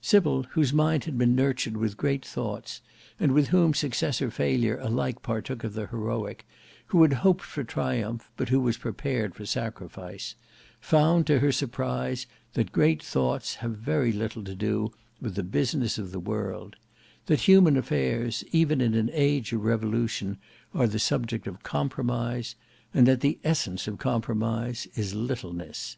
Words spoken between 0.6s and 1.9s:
mind had been nurtured